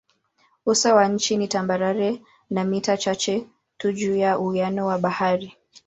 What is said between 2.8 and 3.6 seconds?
chache